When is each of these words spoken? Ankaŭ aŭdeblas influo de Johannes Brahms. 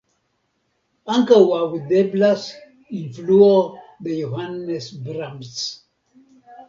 Ankaŭ 1.15 1.41
aŭdeblas 1.57 2.47
influo 3.01 3.53
de 4.07 4.17
Johannes 4.25 4.89
Brahms. 5.07 5.57